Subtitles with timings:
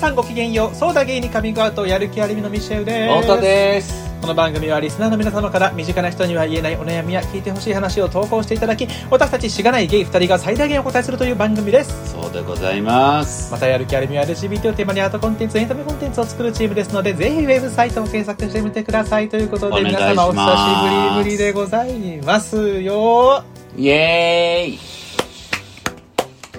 [0.00, 0.74] さんごきげんよう。
[0.74, 3.20] そうだゲイにカミングアウトやる気ありみのミシェルです。
[3.20, 4.10] 太田です。
[4.22, 12.12] この番組はリスナーの皆様から身近な人には言えないお悩みや聞いてほしい話を投稿していただき私たちしがないゲイ2人が最大限お答えするという番組です。
[12.12, 13.52] そうでございます。
[13.52, 23.44] またやる気ありみは LGBT をテーマにアートコンテンツエンタメコンテンツを作るチームですのでぜひウェブサイトを検索してみてくださいということで皆様お久しぶりぶりでございますよ。
[23.76, 24.78] イエーイ。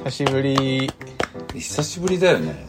[0.04, 0.92] 久しぶり
[1.54, 2.68] 久しぶりだよね。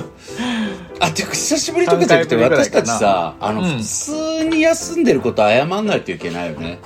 [1.00, 3.78] あてか久しぶりとかじゃなくて私たちさあの、うん。
[3.78, 6.78] 普通に休んでること謝んないといけないよね。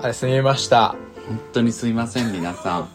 [0.00, 0.96] あれすみました。
[1.28, 2.88] 本当にすいません皆さん。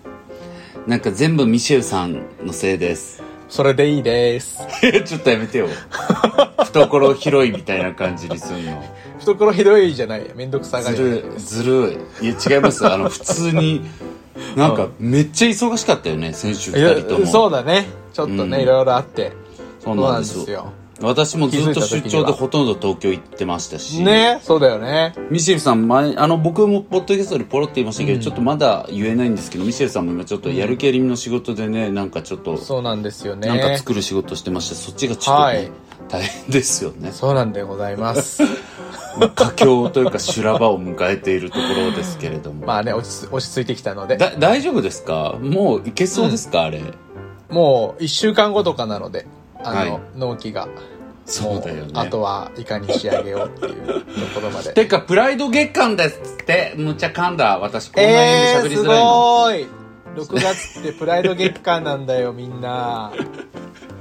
[0.86, 3.22] なんか全部ミシェルさんのせいです。
[3.48, 4.58] それでいいです。
[5.04, 5.68] ちょっとやめてよ。
[6.58, 8.84] 懐広いみたいな感じにするの
[9.34, 10.30] 懐ひどいじゃない。
[10.34, 10.96] めんどくさがり。
[10.96, 11.40] ずるい。
[11.40, 12.26] ずるい。
[12.26, 12.86] いや違います。
[12.86, 13.82] あの普通に
[14.54, 17.26] なんかめっちゃ忙しかったよね先週いや2人とも。
[17.26, 17.86] そうだね。
[18.12, 18.62] ちょっとね、うん。
[18.62, 19.32] いろいろあって。
[19.80, 20.72] そうなんですよ。
[21.00, 24.02] 私もずっと出張でほとんど東京行ってましたし。
[24.02, 25.14] ねそうだよね。
[25.30, 28.20] ミシェルさん前あの僕もポッドキャストでポロって言いましたけど、うん。
[28.22, 33.48] ちょっとまだ言えないんですけどミシェルさんも今ちょっとやる気ありみの仕事でねなんかちょっとそうなんですよね。
[33.48, 35.70] なんか作る仕事してましてそっちがちょっとね、はい
[36.08, 37.10] 大変ですよね。
[37.12, 38.42] そうなんでございます。
[39.34, 44.16] 佳境というか修羅場を迎えているところですけれども、 まあね落ち着落ち着いてきたので。
[44.16, 45.36] だ大丈夫ですか？
[45.40, 46.82] もういけそうですか、あれ
[47.48, 49.26] もう1週間後とかなので
[49.62, 50.00] あの、はい。
[50.16, 50.68] 納期が。
[51.28, 51.90] そうだよね。
[51.94, 54.00] あとはいかに仕上げようっていうと
[54.34, 54.72] ころまで。
[54.72, 57.58] てかプライド月間ですってむっちゃ噛んだ。
[57.58, 59.04] 私こんなえー、に喋りすづらいの、
[59.42, 59.66] ごい。
[60.16, 63.12] 6月ってプライド月間なんだよみんな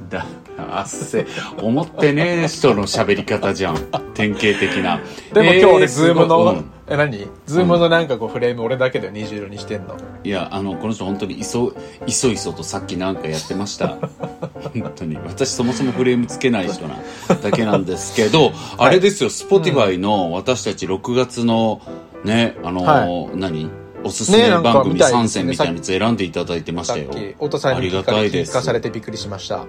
[0.10, 0.26] だ
[0.58, 1.26] あっせ
[1.62, 3.78] 思ってねえ人の喋り方じゃん。
[4.14, 5.02] 典型的な。
[5.34, 7.28] でも今日俺えズームの、え何？
[7.46, 9.98] ズームのなんかこうフレーム俺だけで虹色にしてんの？
[10.24, 11.74] いやあのこの人本当にいそ
[12.08, 13.98] いそいそとさっきなんかやってました。
[14.74, 15.18] 本当に。
[15.18, 16.96] 私そもそもフレームつけない人な
[17.42, 21.82] だけなんですけど、あれですよ Spotify の私たち6月の
[22.24, 23.70] ねあの、は何？
[24.06, 25.46] おすすめ番組見たいですね。
[25.46, 27.10] 3選みたいなやつ選んでいただいてましたよ。
[27.10, 28.52] き太田さんありがたいです。
[28.52, 29.66] 聞かされてびっくりしました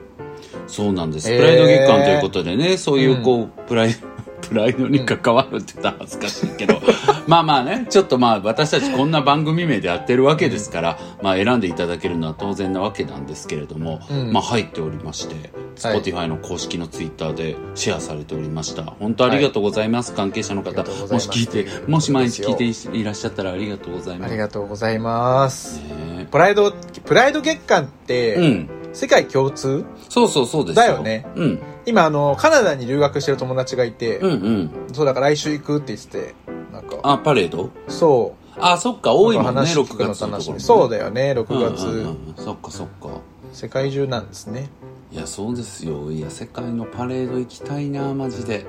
[0.66, 1.28] そうなんです。
[1.28, 3.94] プライド月間ということでね、そういうこう、プライ
[4.48, 6.80] プライドに関わるって言ったら恥ずかしいけど、
[7.26, 14.32] まあまあね、ちょっとまあ私たちこんな番組名でやってるわけですから、まあ選んでいただけるのは当然なわけなんですけれども、うん。
[14.32, 15.34] まあ入っておりまして、
[15.82, 16.00] はい。
[16.00, 18.84] Spotify の公式のツイッターでシェアされておりました。
[18.84, 24.30] 本当ありがとうございます、関係者の方もし聞いて、もし毎日聞いていらっしゃったらありがとうございます。
[24.30, 25.78] ありがとうございます。
[25.78, 28.75] ねプライドプライド月間って、うん。
[28.96, 29.84] 世界共通？
[30.08, 31.62] そうそうそうですだよねうん。
[31.84, 34.70] 今あのカナダに留学してる友達がいて、うんうん。
[34.94, 36.34] そうだから来週行くって言ってて
[36.72, 37.70] なんかあ、パレード？
[37.88, 43.08] そうあ、そっか、多いもんね、話聞6くの月のところ、楽しみそうだよね6月、うんうんうんそっかそっか。
[43.52, 44.70] 世界中なんですね
[45.12, 46.10] いや、そうですよ。
[46.10, 48.64] いや、世界のパレード行きたいな、マジで。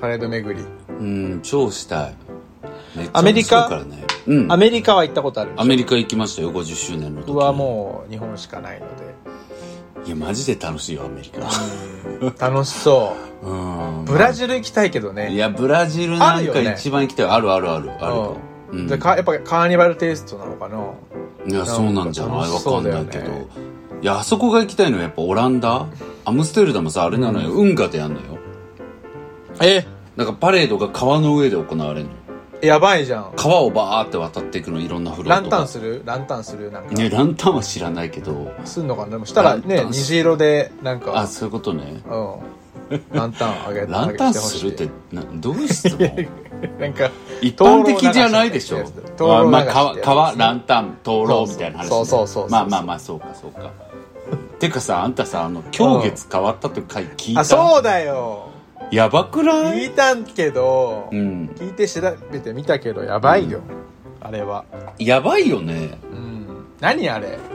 [0.00, 2.14] パレード巡りうん、超したい。
[2.96, 4.06] めっちゃアメリカ面白いからね。
[4.26, 4.52] うん。
[4.52, 7.34] アメリカは行ったことあるアメリカ行きましたよ、50周年の時に。
[7.34, 9.09] 僕はもう日本しかないので
[10.06, 11.40] いや、マジで楽しいよ、アメリカ。
[12.20, 14.00] うん楽しそう ん。
[14.02, 17.26] うブラジル行きたいけどねいや、ブラジルなんか一番行きたい。
[17.26, 18.36] あるあるある、あるよ。
[18.72, 18.86] うん。
[18.86, 20.78] でかやっぱカーニバルテイストなのかな？
[21.46, 22.50] いや、そうなんじゃない？
[22.50, 23.30] わかんないけど。
[24.02, 25.86] いや、あそこが行きたいのはやっぱオランダ？
[26.24, 27.50] アムステルダムさ、あれなのよ。
[27.52, 28.38] 運河でやんのよ。
[29.62, 29.86] え？
[30.16, 32.10] なんかパレードが川の上で行われるの。
[32.62, 33.32] やばいじゃん。
[33.36, 36.02] 川をバーって渡っていくのいろんなフローランタンする？
[36.04, 36.70] ランタンする？
[36.70, 38.52] なんか、ねランタンは知らないけど。
[38.64, 39.10] すんのかな？
[39.12, 42.00] でもしたらね虹色でなんあかそういうことね。
[42.08, 42.34] うん。
[43.12, 45.84] ランタンあげランタンするってなどういう質
[46.80, 47.08] なんか
[47.40, 48.82] 一般的じゃないでしょ。
[49.16, 51.88] 灯まあ川川ランタン灯籠みたいな話ね。
[51.88, 53.70] そうそうそうそうまあまあまあそうかそうか。
[54.58, 57.40] てかさあんたさあの今月変わったという回聞いた。
[57.40, 58.49] あそうだよ
[58.90, 59.78] やばくない？
[59.82, 61.46] 聞いたんけど、うん。
[61.56, 62.00] 聞いて調
[62.32, 63.60] べてみたけどやばいよ、
[64.20, 64.64] あれは。
[64.98, 65.98] やばいよね。
[66.12, 66.46] うん。
[66.80, 67.38] 何あれ？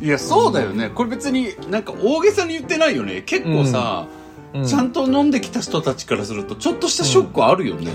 [0.00, 0.90] いやそうだよね。
[0.90, 3.22] これ別になんか大げさに言ってないよね。
[3.22, 4.06] 結構さ、
[4.58, 7.90] うんちゃんと飲んできた人たちからするとちょっとしたショックあるよね、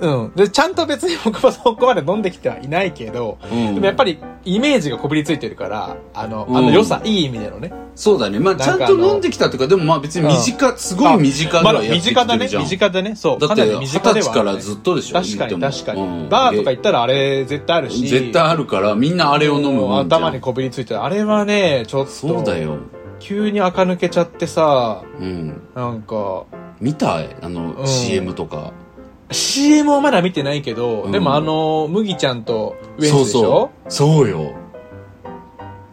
[0.00, 0.32] うん。
[0.34, 7.72] で、ちゃんと別に僕もそこまで飲んできてはいないけど、うんでもやっぱりイメージがこびりついてるから、あの、うんあの良さ、いい意味でのね。
[7.94, 8.40] そうだね。
[8.40, 12.62] まあ、ちゃんと飲んできたというか、でもまあ別に身近、すごい身近でまだはやってき身近だねてるじゃん。。
[12.64, 13.16] 身近だね。
[13.16, 13.38] そう。
[13.38, 18.06] だって、二十歳からずっとでしょ確かに確かに、うんバーとか行ったらあれ絶対あるし。
[18.06, 21.02] 絶対あるから、みんなあれを飲むもんじゃん頭にこびりついてる。
[21.02, 22.10] あれはね、ちょっと。
[22.10, 22.58] そうだ。
[22.58, 22.78] よ。
[23.24, 25.62] 急に垢抜けちゃってさ、うん。
[25.74, 26.44] なんか、
[26.78, 27.34] 見たい？
[27.40, 28.72] あの、うん CM とか。
[29.30, 33.70] CM はまだ見てないけど、うんでもあの、麦ちゃんとウエンツそうでしょ？
[33.88, 34.14] そう。
[34.18, 34.52] そうよ。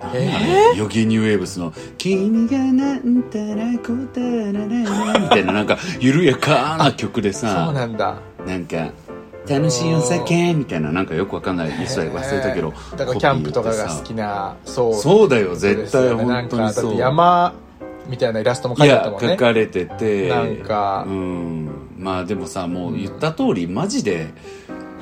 [0.02, 0.76] なえ？
[0.76, 8.90] ヨギニューウェーブスの「君がなんたらこたららら」みたいななんか緩やかな曲でそうさなんだなんか
[9.52, 16.96] 「楽しいお酒」みたいななんかよくわかんない一切忘れたけどだからキャンプとかが好きなそうそうだよ絶対本当にそう。
[16.96, 17.54] 山
[18.08, 19.30] みたいなイラストも描いてたもんね。
[19.30, 21.06] 書かれててなんか。
[21.08, 21.70] うん。
[21.98, 24.28] まあでもさもう言った通りマジで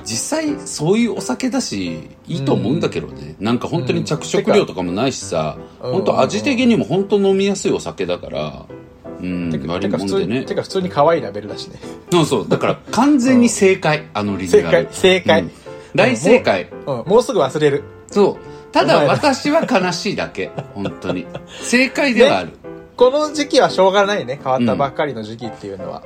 [0.03, 5.91] 実際そういうお酒だしいいと思うんだけどね、なんか本当に着色料とかもないしさ、うん。
[5.93, 8.65] 本当味的にも本当飲みやすいお酒だから。
[8.69, 8.79] うん
[9.19, 11.79] てか割りてか普通ねにてか普通に可愛いラベルだしね。
[12.11, 12.49] そうそう。
[12.49, 14.87] だから完全に正解、あのリニュ正解。
[14.91, 15.51] 正解、うん。
[15.95, 16.69] 大正解。
[16.85, 17.83] うん、もうすぐ忘れる。
[18.07, 18.71] そう。
[18.71, 20.51] ただ私は悲しいだけ。
[20.73, 21.25] 本当に。
[21.61, 22.51] 正解ではある、
[22.95, 24.39] この時期はしょうがないね。
[24.41, 26.03] 変わったばっかりの時期っていうのは、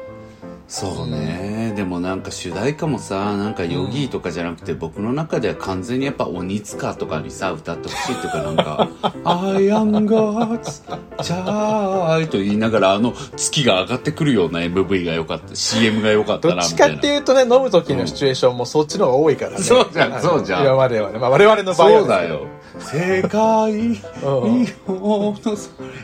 [0.67, 8.89] そうね、でもなんか主題歌もさなんかヨギーとかじゃなくて、僕の中では完全にやっぱ鬼塚とかにさ歌ってほしいっていうかなんか
[9.23, 10.83] 「I am God's
[11.17, 16.97] child」と言いながらあの月が上がってくるような MV が良かった CM が良かったどっちかなみたいな。
[16.97, 20.63] っていうとね飲む時のシチュエーションもそっちの方が多いからね、そうじゃんそうじゃん。
[20.63, 22.47] 今まではね、まあ、我々の場合はそうだよ
[22.79, 24.27] 世界日う
[24.61, 24.65] ん。
[24.87, 25.57] 本の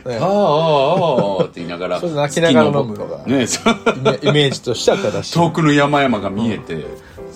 [0.04, 3.18] 空ああって言いながらそれ泣きながら飲むのが。
[3.26, 5.34] ねイメージとしては正しい。
[5.34, 6.76] 遠くの山々が見えて、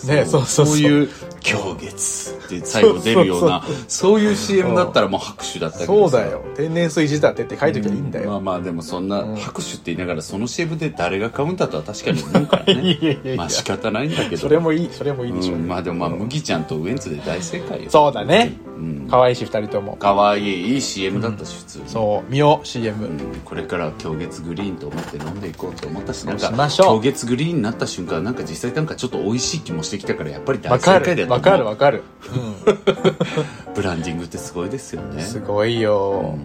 [0.05, 0.65] ねそうそう。
[0.67, 1.09] そういう
[1.43, 6.17] 「狂月」って最後出るようなそういう CM だったらもう拍手だったけどさ。
[6.17, 6.41] そうだよ。
[6.55, 13.19] 天然水仕立てって書いときゃいいんだよ、まあまあでもそんな拍手って言いながらその CM で誰が買うんだとは確かに思うからね。
[13.37, 15.67] まあ仕方ないんだけどそれもいいそれもいいでしょ、うん。
[15.67, 17.89] まあでもまあ麦ちゃんとウエンツで大正解よ。
[17.89, 18.57] そうだね。
[18.65, 19.07] うん。
[19.09, 19.95] 可愛いし二人とも。
[19.97, 21.83] かわいいいい CM だったし普通に。
[21.87, 23.19] そう見よう CM、うん。
[23.43, 26.87] これから狂月グリーンと思って飲んでいこうと思ったしなんかしましょう。
[26.97, 32.03] 狂月グリーンになった瞬間なんか実際なんかちょっと美味しい気もしてきたからやっぱり大正解だと思うるわかるわかる、
[33.73, 35.15] ブランディングってすごいですよね。
[35.15, 36.37] うん、すごいよ、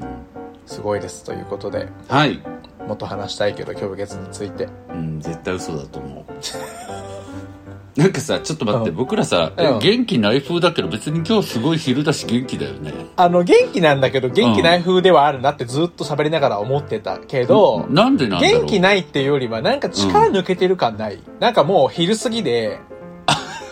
[0.64, 1.88] すごいですということで。
[2.08, 2.42] はい。
[2.86, 4.66] もっと話したいけど今日月について。
[4.90, 6.24] うん絶対嘘だと思う。
[8.00, 8.96] なんかさちょっと待って、うん。
[8.96, 9.78] 僕らさ、えうん。
[9.80, 12.94] 元気ない風だけど別に今日すごい昼だし元気だよね。
[13.16, 18.60] あの元気なんだけど元気ない風ではあるなってずっと喋りながら思ってたけど、なんでなんだろう。
[18.60, 22.78] 元気ないっていうよりはなんか力抜けてる感ない、なんかもう昼過ぎで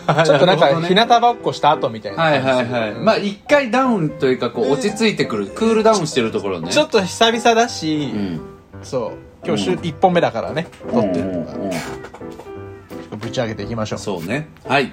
[0.25, 2.91] ちょっとなんか日向ぼっこした後みたいなはいはいはい。
[2.93, 6.71] まあ一回ダウンというかこう落ち着いてくる、クールダウンしてるところね。
[6.71, 8.41] ちょっと久々だし、うん。
[8.83, 9.11] そう。
[9.45, 10.67] 今日週1本目だからね。
[10.91, 14.47] 撮ってるのがぶち上げていきましょうそうね。
[14.67, 14.91] はい。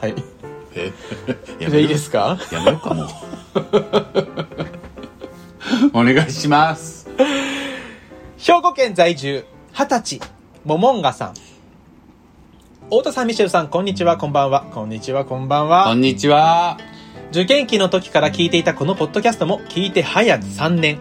[0.00, 0.14] はい。
[0.74, 0.92] え？
[1.60, 2.38] じゃあいいですか？
[2.52, 3.06] やめようかもう。
[6.00, 7.08] お願いします。
[8.38, 10.20] 兵庫県在住二十歳
[10.64, 11.34] モモンガさん
[12.88, 14.16] 太田さんミシェルさんこんにちは。
[14.16, 14.64] こんばんは。
[14.72, 16.78] こんにちはこんばんこはんにちは。
[17.32, 20.98] 受験期の時から聞いていたこのポッドキャストも聞いて早3年。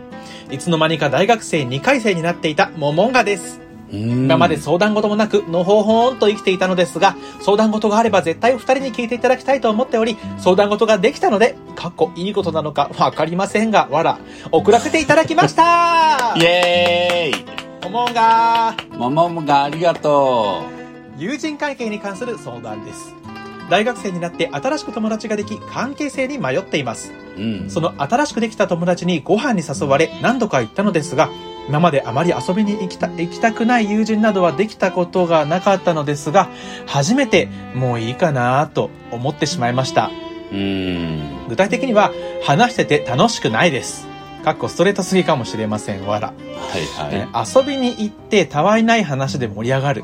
[0.49, 3.61] いつの間にか大学生2回生になっていたモモンガです。
[3.91, 14.17] 今今まで相談事もなく、のほほーんと生きていたのですが、相談事があれば絶対お二人に聞いていただきたいと思っており、相談事ができたので、かっこいいことなのかわかりませんが、わら、
[14.51, 16.33] 送らせていただきました。
[16.41, 17.45] イエーイ。
[17.83, 18.97] モモンガー。
[18.97, 20.84] ママもがありがと
[21.17, 23.15] 友人関係に関する相談です。
[23.69, 27.11] 大学生になって新しく友達ができ、関係性に迷っています。
[27.37, 31.29] ううんその新しくできた友達にご飯に誘われ何度か行ったのですが、
[31.67, 36.49] 今まであまり遊びに行きた行きたくない友人などはできたことがなかったのですが、
[36.85, 40.11] 初めてもういいかなと思ってしまいました。
[40.51, 42.11] うん具体的には、
[42.43, 44.14] 話してて楽しくないです。
[44.45, 46.05] かっこストレートすぎかもしれません。
[46.05, 46.27] わら。
[46.27, 46.33] は
[46.77, 50.03] いはいえー遊びに行ってたわいない話で盛り上がる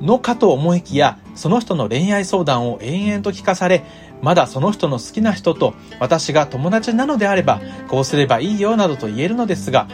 [0.00, 3.82] のかと思いきや、その人の恋愛相談を延々と聞かされ、
[4.22, 9.88] まだその人の好きな人と私が友達なのであれば、こうすればいいよなどと言えるのですが、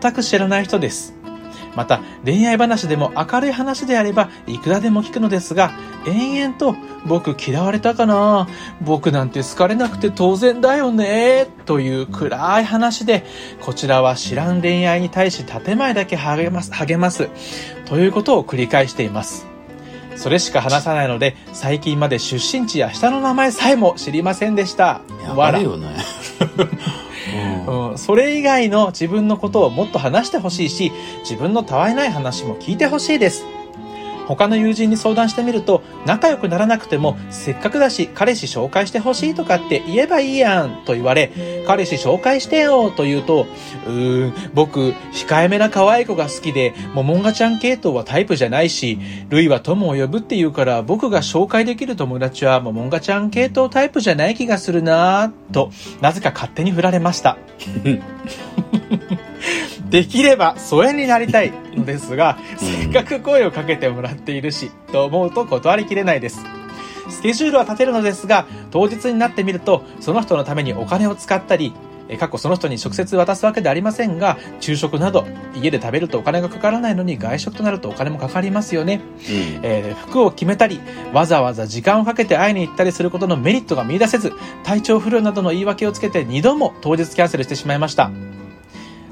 [0.00, 1.14] 全く知らない人です。
[1.74, 5.72] また、恋愛話でも明るい話であれば、いくらでも聞くのですが、
[6.06, 8.48] 延々と、僕嫌われたかな
[8.80, 13.26] 僕なんて好かれなくて当然だよねという暗い話で、
[13.60, 17.28] こちらは知らん恋愛に対し建前だけ励ます、励ます、
[17.84, 19.46] ということを繰り返しています。
[20.16, 25.00] それしか話さないので、最近まで出身地や下の名前さえも知りませんでした。
[25.26, 25.88] やばいよね
[27.66, 33.46] うん、それ以外の自分のことをもっと話してほしいし、自分のたわいない話も聞いてほしいです。
[34.26, 41.30] 他の友人に相談してみると、仲良くならなくても、せっかくだし、彼氏紹介してほしいとかって言えばいいやん、と言われ、
[41.66, 43.46] 彼氏紹介してよ、と言うと、
[43.86, 57.36] うーん、僕、控えめな可愛い子が好きで、モモンガちゃん系統はタイプじゃないし、ルイは友を呼ぶって言うから、僕が紹介できる友達はモモンガちゃん系統タイプじゃない気がするなぁ、と、なぜか勝手に振られました。
[59.94, 66.44] できれば疎遠になりたいのですが、せっかく声をかけてもらっているし、と思うと断りきれないです。
[67.08, 71.72] スケジュールは立てるのですが、当日になってみると、その人のためにお金を使ったり、
[72.08, 78.94] え過去その人に直接渡すわけではありませんが、昼食など、家で食べるとお金がかからないのに外食となるとお金もかかりますよね。
[78.96, 80.80] うんえー服を決めたり、
[81.12, 84.32] わざわざ時間をかけて会いに行ったりすることのメリットが見出せず、
[84.64, 88.10] 体調不良などの言い訳をつけて2度も当日キャンセルしてしまいました。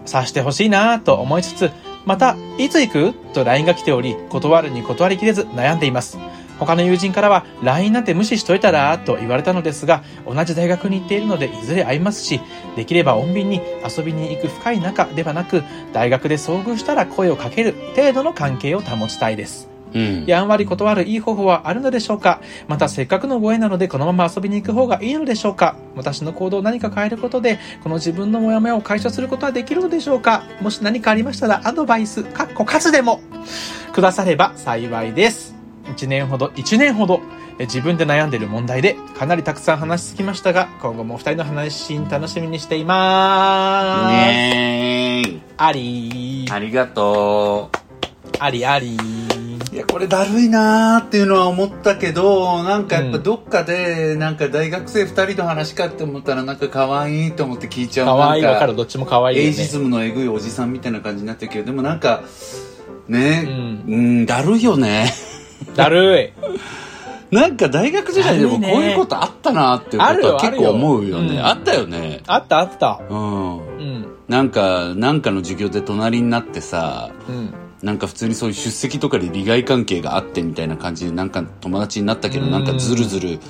[0.05, 1.71] さしてほしいなぁと思いつつ、
[2.05, 3.15] また、いつ行く？
[3.33, 6.19] と LINE が来ており、断るに断りきれず悩んでいます。
[6.59, 12.41] 他の友人からは LINE なんて無視しといたらと言われたのですが、同じ大学に行っているのでいずれ会いますし、
[12.77, 19.72] できれば穏便に遊びに行く深い仲ではなく、大学で遭遇したら声をかける程度の関係を保ちたいです。
[19.95, 20.25] うん。
[20.27, 22.41] やんわり断るいい方法はあるのでしょうか？
[22.69, 25.77] またせっかくのご縁なのでこのまま遊びに行く方がいいのでしょうか？
[25.97, 30.45] 私の行動を何か変えることでこの自分のモヤモヤを解消することはできるのでしょうか？
[30.61, 33.21] もし何かありましたらアドバイス、かっこ数でも。
[33.93, 35.55] くだされば幸いです。
[35.85, 37.21] 1年ほど、1年ほど
[37.59, 44.13] え自分で悩んでいる問題でかなりたくさん話しすぎましたが今後もお二人の話楽しみにしていまーす。
[44.13, 47.71] ねーありー、ありがと
[48.39, 48.97] ありあり
[49.83, 58.07] や、これだるいなーっていうのは思ったけど、なんかやっぱうんどっかで、なんか大学生二人の話かって思ったら、なんか可愛いと思って聞いちゃう。
[58.07, 59.43] かわいわかる、どっちもかわいね。
[59.43, 62.23] エイジズムのえぐいおじさんみたいな感じになってるけど、でもなんか、
[63.09, 65.13] ね、ううん、だるいよね。
[65.77, 66.33] だるい。
[67.33, 71.41] なんか大学時代でもこういうことあったなっていうことは結構思うよね。
[71.41, 72.21] あったよね。
[72.27, 73.01] あったあった。
[73.09, 73.57] うん。
[73.57, 74.07] うん。
[74.29, 77.55] なんか、なんかの授業で隣になってさ、うん。
[77.83, 82.53] なんか普通にそういう出席とかで利害関係があってみたいな感じでなんか友達になったけどうん。
[82.53, 83.41] なんかずるずる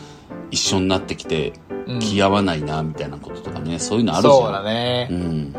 [0.51, 1.53] 一緒になってきて
[1.87, 1.99] うん。
[1.99, 4.35] 気合わないなみたいなこととかねそういうのあるじゃん。
[4.35, 5.09] そうだね。
[5.11, 5.15] う。
[5.15, 5.55] ん。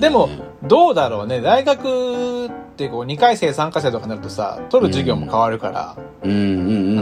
[0.00, 0.28] でも、
[0.62, 1.40] どうだろうね。
[1.40, 5.96] 大学ってこう、2回生、3回生とかになるとさ、取る授業も変わるから、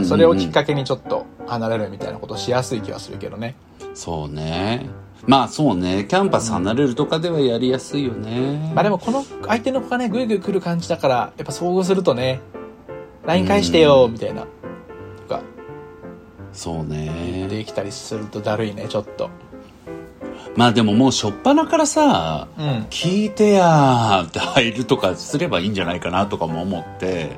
[0.05, 3.55] それをきっかけにちょっと離れるみたいなことしやすい気はするけどね。
[3.93, 4.87] そうね
[5.27, 6.05] まあそうね。
[6.07, 8.71] キャンパス離れるとかではやりやすいよね。
[8.75, 12.41] まあでもこの相手の子がね、ぐいぐい来る感じだから、やっぱ遭遇するとね、
[13.25, 14.47] LINE 返してよ、みたいな、と
[15.27, 15.41] か、
[16.53, 17.47] そうね。
[17.49, 19.29] できたりするとだるいね、ちょっと。
[20.55, 22.65] まあでももう初っ端からさうん。
[22.65, 22.73] うん。
[22.83, 27.31] 聞いてやーって入るとかすればいいんじゃないかなとかも思って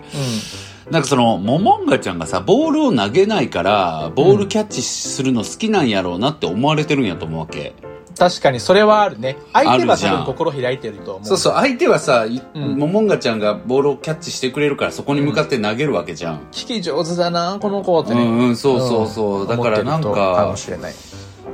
[0.92, 7.74] なんかその、モモンガちゃんがさ、ボールを投げないから、ボールキャッチするの好きなんやろうなって思われてるんやと思うわけ。
[8.18, 9.38] 確かにそれはあるね。
[9.54, 11.26] 相手は多分心開いてると思う。
[11.26, 12.40] そうそう、相手はさ、ん
[12.78, 16.40] モモンガちゃんがボールをキャッチしてくれるから、そこに向かって投げるわけじゃん。
[16.52, 18.24] 聞き上手だな、この子ってね。
[18.24, 19.46] うんうん、そうそうそう。
[19.46, 20.94] んだからなんかかも、しれない。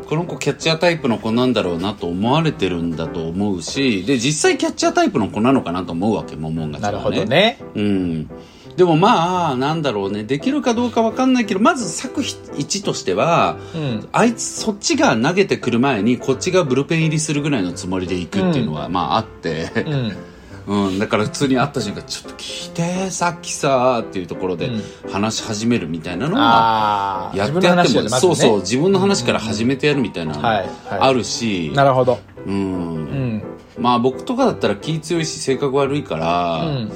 [0.08, 7.18] この子キャッチャータイプの子なんだろうなと思われてるんだと思うし、で、実際キャッチャータイプの子なのかなと思うわけ、モモンガちゃなんるはね。
[7.18, 7.60] ほどね。
[7.76, 8.30] うん。
[8.76, 10.24] でもまあ、なんだろうね。
[10.24, 14.10] できるかどうかわかんないけど、まず作一としては、うん。
[14.12, 20.18] あいつ、そっちが投げてくる前に、こっちがブルペン入りするぐらいのつもりで行くっていうのは、まああって、うん。
[20.66, 27.32] うん、だから普通に会った瞬間、ちょっと聞いて、さっきさ、っていうところでうん話し始めるみたいなのは。
[27.36, 30.42] やってやっても、ねそうそう、自分の話から始めてやるみたいなの。
[30.44, 32.20] あるし、なるほど。
[32.46, 32.50] う。
[32.50, 33.44] うんん。
[33.78, 36.92] まあ僕とかだったら気強いし性格悪いから、うん。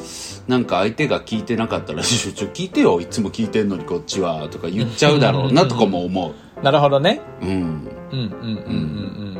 [0.48, 6.64] なんか相手が聞いてなかったら、 ちょ、聞いてよ、いつも聞いてんのにこっちは、とか言っちゃうだろうな、とかも思う。
[6.64, 7.22] なるほどね。
[7.42, 7.50] うん。
[7.50, 7.60] うん。
[7.60, 8.16] うん。
[8.16, 8.28] うん。
[8.42, 9.38] うん。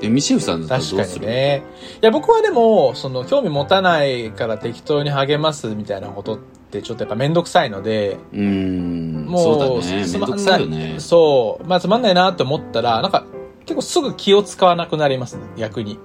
[0.00, 1.26] え、ミシェルさんだったら確かどうする？
[1.26, 1.62] にね。
[2.02, 6.38] いや、僕はでも、その、興味持たないから適当に励ますみたいなことっ
[6.70, 9.26] て、ちょっとやっぱめんどくさいので、うーん。
[9.26, 10.06] もう、そうだね。
[10.12, 10.94] めんどくさいよね。
[10.98, 11.66] そう。
[11.68, 13.24] まあ、つまんないなと思ったら、なんか、
[13.66, 15.98] 結構すぐ気を使わなくなりますね、逆に。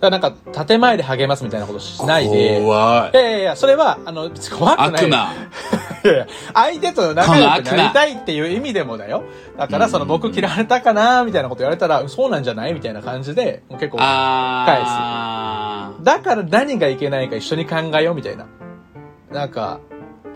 [0.00, 2.60] だからなんか、建前で励ますみたいなことしないで。
[2.60, 3.20] 怖いい。
[3.20, 5.04] やいやいや、それは、あの、怖くない。
[5.04, 5.32] 悪魔。
[6.04, 9.24] いやいや相手と仲良くなりたいっていう意味でもだよ。
[9.58, 16.04] だから、その、うん僕嫌われたかなみたいなこと言われたら、そうなんじゃないみたいな感じで、もう結構、あー。
[16.04, 18.46] だから何がいけないか一緒に考えようみたいな。
[19.32, 19.80] なんか、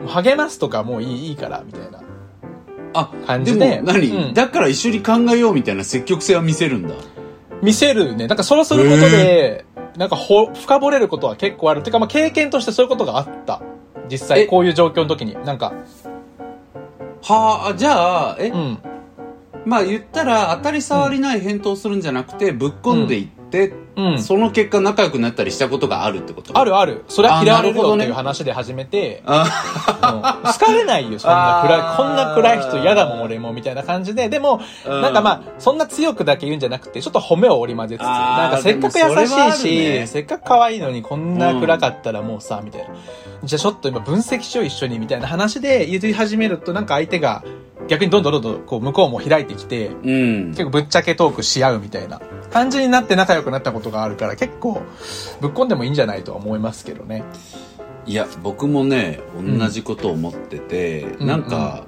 [0.09, 2.01] 励ますとかもういいいいから、みたいな。
[2.95, 6.95] あ、感じでも何、うんだから一緒に考えようみたいな積極性は見せるんだ。
[7.63, 8.27] 見せるね。
[8.27, 9.65] なんかそうすることで、
[9.97, 11.83] なんかほ、深掘れることは結構ある。
[11.83, 13.63] てかまあ経験としてそういうことがあった。
[14.11, 15.35] 実際えこういう状況の時に。
[15.45, 15.73] なんか、
[17.23, 18.79] はあ、じゃあ、え、うん。
[19.65, 24.19] まあ言ったら当たり障りない返答するんじゃなくて、ぶっ込んでいって、うん。
[24.23, 26.59] その結果仲良くなったりしたことがあるってこと？
[26.59, 27.05] あるある。
[27.09, 29.45] それは嫌われるよっていう話で始めて、あ
[30.43, 34.29] うん好かれないよ、そんな暗いこんな暗い人嫌だもん、俺も、みたいな感じで。
[34.29, 39.03] でも、うんなんかまあ、そんな強くだけ言うんじゃなくて、ちょっと褒めを織り交ぜつつ、なんかせっかく優
[39.57, 42.95] しいるねし、せっかく可愛いのにこんな暗かったらもうさ、みたいな。
[43.45, 47.45] じゃあちょっと今分析しよう一緒に、みたいな話で言い始めると、なんか相手が
[47.89, 50.65] 逆にどんどんどんどんこう向こうも開いてきて、うん結。
[50.65, 52.21] 構ぶっちゃけトークし合うみたいな
[52.51, 54.83] 感じになって仲良くなったことがあるから、結構
[55.41, 57.25] ぶっ込んでもいいんじゃないとは思いますけどね。
[58.07, 61.85] いや、僕もね、同じことを思ってて、うんなんか、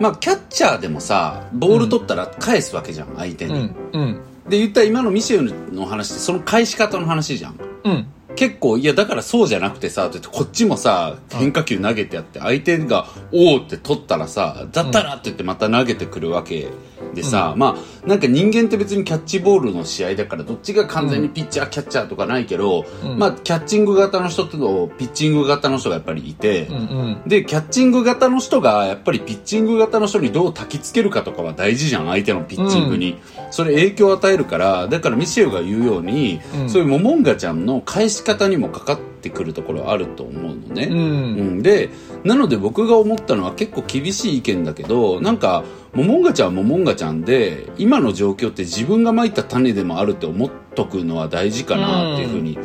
[0.00, 3.54] まあ、キャッチャーでもさ、ボール取ったら返すわけじゃん、相手に。
[3.54, 7.58] うん、うん、で、言ったら今のミシェルの話って、その返し方の話じゃん。
[7.84, 8.06] うん。
[8.36, 16.68] 結構、いや、だからそうじゃなくてさ、ってこっちもさ、変化球投げてやって、相手が、おーって取ったらさ、だったらって言ってまた投げてくるわけ
[17.14, 23.18] でさ、まあ、なんか人間って別にキャッチボールの試合だから、どっちが完全にピッチャー、キャッチャーとかないけど、うん。
[23.18, 27.22] まあ、キャッチング型の人とピッチング型の人がやっぱりいて、うんうん。
[27.26, 33.18] で、キャッチング型の人が、やっぱりピッチング型の人にどう焚きつけるかとかは大事じゃん、相手のピッチングに。
[33.50, 36.70] それ影響を与えるから、だからミシェルが言うように、うん。
[36.70, 40.88] そういうモモンガちゃんの返し方にもかかってくるところはあると思うのね。
[40.90, 40.92] う。
[40.92, 41.88] うんん、で、
[42.24, 45.64] なので僕が思ったのは結構厳しい意見だけど、なんか、
[45.94, 52.58] モモンガちゃんはモモンガちゃんで、今の状況って自分が蒔いた種でもあるって思っとくのは大事かなっていうふうに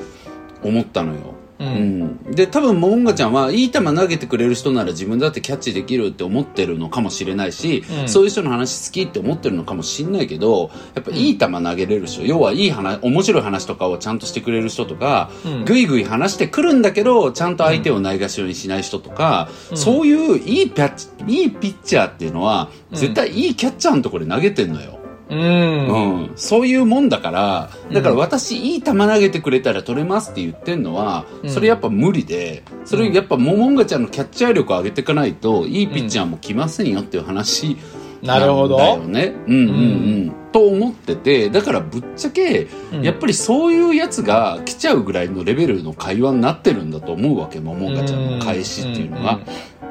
[0.64, 1.41] 思ったのよ。
[1.62, 1.64] う。
[1.64, 25.01] うんん、で多分モンガちゃんはいい球投げてくれる人なら自分だってキャッチできるって思ってるのかもしれないし、うんそういう人の話好きって思ってるのかもしれないけどやっぱいい球投げれる人、要はいい話面白い話とかをちゃんとしてくれる人とか、うんぐいぐい話してくるんだけどちゃんと相手をないがしろにしない人とか、そういういいピャッチいいピッチャーっていうのは絶対いいキャッチャーのところで投げてんのよ。
[25.32, 25.40] うん。
[25.40, 37.78] うん、そういうもんだから、だから私いい球投げてくれたら取れますって言ってんのは、うんそれやっぱ無理で、それやっぱモモンガちゃんのキャッチャー力を上げていかないと、いいピッチャーも来ませんよっていう話
[38.22, 39.34] なるほどんだよね。
[39.48, 39.74] うんうんう
[40.28, 40.32] ん。
[40.52, 49.40] と思ってて、だからぶっちゃけ、うんやっぱりそういうやつが来ちゃうぐらいのレベルの会話になってるんだと思うわけ、モモンガちゃんの返しっていうのは。
[49.82, 49.86] う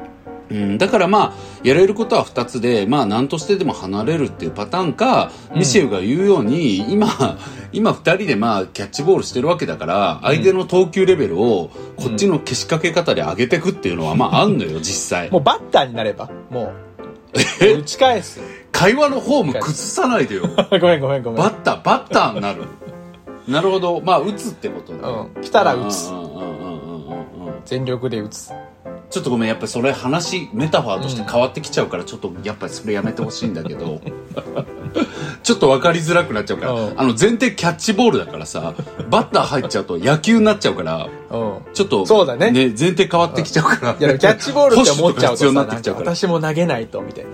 [0.77, 1.33] だからまあ、
[1.63, 7.07] やれることは二つで、まあ何としてでも離れるっていうパターンか、うんミシェルが言うように、今、
[7.71, 15.39] 今二人でまあキャッチボールしてるわけだから、相手の投球レベルをこっちのけしかけ方で上げていくっていうのはまああんのよ、 実際も。
[15.39, 16.73] うバッターになれば、も
[17.33, 18.41] う、打ち返す。
[18.71, 20.43] 会話のフォーム崩さないでよ。
[20.81, 21.39] ごめんごめんごめん。
[21.39, 22.63] バッター、バッターになる。
[23.47, 24.01] なるほど。
[24.01, 24.99] まあ打つってことね。
[25.03, 26.70] うん来たら打つうんうんうんうんうんうんうん。
[27.65, 28.51] 全力で打つ。
[29.09, 33.99] ちょっとごめん、やっぱりそれ話、メタファーとして変わってきちゃうから、ちょっとやっぱりそれやめてほしいんだけど、
[35.43, 38.73] ちょっと分かりづらくなっちゃうから、うんあの前提キャッチボールだからさ、
[39.09, 41.53] バッター入っちゃうと野球になっちゃうから、うん。
[41.73, 44.07] ちょっと、そうだね前提変わってきちゃうから。
[44.07, 46.15] いやキャッチボールって思っちゃうとさ、 保守とか必要になってなんかきちゃうから。
[46.15, 47.29] 私も投げないと、みたいな。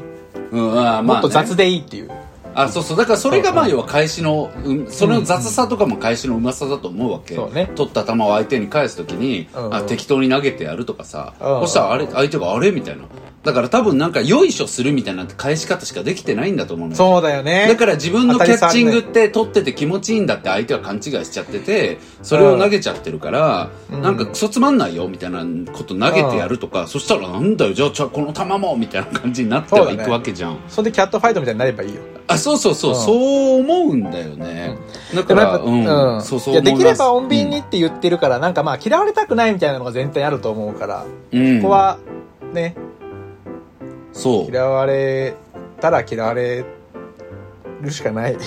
[0.49, 2.11] うん、あーまあねもっと雑でいいっていう。
[2.57, 2.97] あ、そうそう。
[2.97, 7.35] だからそれがまあうん要は返しの、うん、その雑さとかも返しのうまさだと思うわけ。
[7.35, 13.03] そうね取った球を相手に返すときに、うんあ、適当に投げてやるとかさ、うんそしたらあれ、相手があれみたいな。
[13.43, 16.97] だから多分なんかよいしょするみたいな返し方しかできてないんだと思うのよ。
[16.97, 17.65] そうだよね。
[17.67, 30.57] だから自分のキャッチングって取ってて気持ちいいんだって相手は勘違いしちゃってて、それを投げちゃってるから、うんなんかクソつまんないよみたいなこと投げてやるとか、そしたらなんだよ、じゃあこの球もみたいな感じになってはいくわけじゃん。
[30.67, 32.01] それでキャットファイトみたいになればいいよ。
[32.27, 34.77] あ、そうそうそう、うんそう思うんだよね。
[35.15, 36.21] だから、うん、うん。
[36.21, 41.97] そうそういや、できれば穏便にって言ってるから、なんかまあ、嫌われたくないみたいなのが全体あると思うから、うん、ここは、
[42.53, 42.75] ね、
[44.17, 44.51] そう。
[44.51, 45.35] 嫌われ
[45.79, 46.65] たら嫌われ
[47.81, 48.33] るしかない。
[48.33, 48.37] う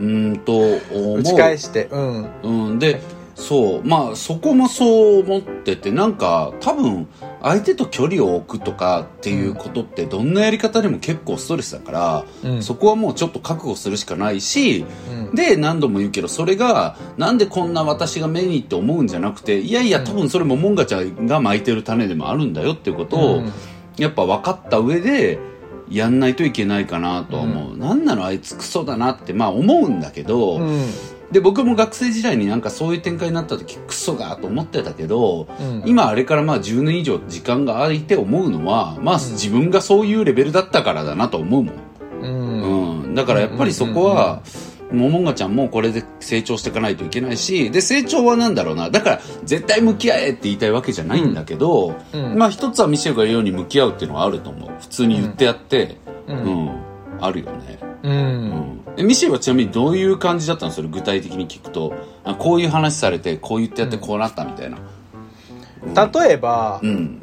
[0.00, 1.18] ーんと、思う。
[1.18, 2.30] 打ち返して、うん。
[2.42, 3.00] うん、で、
[3.34, 7.08] そう、まあ、そこもそう思ってて、なんか、多分、
[7.42, 23.52] 相手と距離を置くとかっていうことって、どんなやり方でも結構ストレスだから、うんそこはもうちょっと覚悟するしかないし、うんで、何度も言うけど、それが、なんでこんな私が目にって思うんじゃなくて、いやいや、多分それもモンガちゃんが巻いてる種でもあるんだよっていうことを、うん
[23.96, 25.38] やっぱ分かった上で、
[25.88, 27.76] やんないといけないかなとは思う。
[27.76, 30.86] なんなのあいつクソだなって、まあ思うんだけど、うん。
[31.32, 41.74] で、僕も学生時代になんかそういう展開になった時、クソがと思ってたけど、うん今あれからまあ10年以上時間が空いて思うのは、まあ自分がそういうレベルだったからだなと思うもん。
[42.22, 43.02] うん。
[43.02, 43.14] うん。
[43.14, 44.42] だからやっぱりそこは、
[44.92, 48.90] ももんがちゃんもこれで成長していかないといけないしで成長はなんだろうな。
[48.90, 52.36] だから絶対向き合えって言いたいわけじゃないんだけど、うん。
[52.38, 54.70] まあ一つはミシェルが言うように向き合うっていうのはあると思う。
[54.80, 55.96] 普通に言ってやって
[56.28, 56.66] ううん。
[56.66, 56.80] ん、
[57.20, 58.08] あるよね、う。
[58.08, 58.14] うん。
[58.14, 61.94] ん、えミシェルはちなみにどういう感じだったのそれ具体的に聞くと。
[62.24, 64.78] あこういう話されてこう言ってやってこうなったみたいな。
[66.12, 67.22] 例えばう、ん。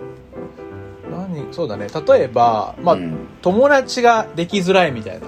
[1.11, 1.87] 何、そうだね。
[2.07, 3.17] 例えば、まあ、うん。
[3.41, 5.19] 友達ができづらいみたい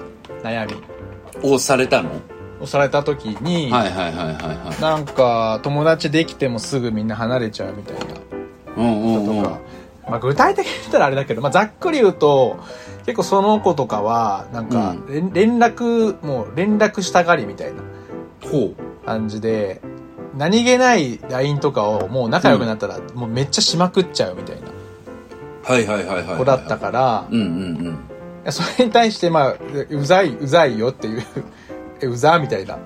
[0.42, 0.74] な悩み。
[1.42, 2.10] をされたの？
[2.62, 4.80] をされた時に、はいはいはいはいはい。
[4.80, 8.02] なんか、友達できてもすぐみんな離れちゃうみたいな。
[8.76, 9.42] うんうんうん。
[9.42, 9.60] とか、
[10.08, 12.58] まあ具体的に言ったらあれだけど、まあざっくり言うと、
[13.04, 17.82] 結構その子とかは、なんかう、連連絡、もう連絡したがりみたいな。
[18.48, 19.80] ほ感じで、
[20.36, 24.68] 何気ない LINE とかをもう仲良くなったら、もうめっちゃしまくっちゃうみたいな。
[24.68, 24.72] う
[25.64, 26.38] はいはいはいはいはい。
[26.38, 27.94] 子だったから、うんうんうん。
[28.42, 29.56] いやそれに対して、まあ、
[29.90, 31.22] うざい、うざいよっていう、え、
[32.06, 32.78] うざみたいな。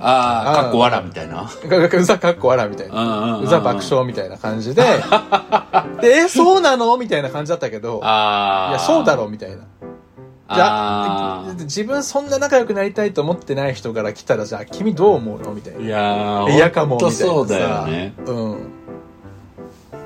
[0.00, 1.50] ああ、かっこわらみたいな。
[1.64, 3.36] うざかっこわらみたいな。
[3.36, 3.82] うんうざ爆。
[3.88, 4.82] 笑みたいな感じで、
[6.00, 6.96] で、え、そうなの？
[6.96, 8.70] みたいな感じだったけど、ああ。
[8.70, 9.24] いや、そうだろ？
[9.26, 9.56] うみたいな。
[9.56, 15.52] じゃ自分そんな仲良くなりたいと思ってない人から来たら、じゃあ君どう思うの？
[15.52, 15.80] みたいあ。
[15.80, 15.88] いな。
[15.90, 18.14] やー、嫌かも、みたいなそうだよね。
[18.24, 18.56] うん。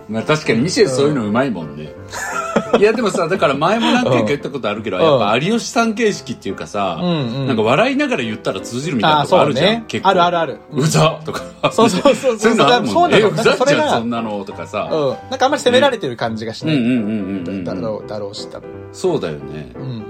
[0.08, 1.92] まあ確かにミシェルそういうのうまいもんね。
[2.78, 9.84] いやでもさ、だから前も何回か言ったことあるけど、うんやっぱ有吉さん形式っていうかさ、うんうんなんか笑いながら言ったら通じるみたいなとこあそうねるじゃん。。
[9.84, 10.60] 結構あるあるある。
[10.72, 11.42] うざとか。
[11.72, 13.18] そうそうそうそういうのあるもんね。
[13.18, 14.88] え、そうなのうざじゃん、それがそんなのとかさ。
[14.92, 15.30] うん。
[15.30, 16.76] なんかあんまり責められてる感じがしない。
[16.76, 17.02] うんうんうんう
[17.42, 17.64] んうん。
[17.64, 18.70] だろう、だろうし、多分。
[18.92, 19.72] そうだよね。
[19.74, 20.04] うん。